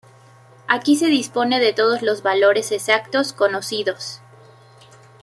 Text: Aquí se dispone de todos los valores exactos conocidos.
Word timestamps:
Aquí 0.67 0.95
se 0.95 1.09
dispone 1.09 1.59
de 1.59 1.73
todos 1.73 2.01
los 2.01 2.23
valores 2.23 2.71
exactos 2.71 3.33
conocidos. 3.33 4.19